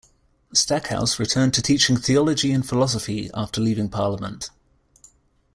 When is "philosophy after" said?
2.67-3.61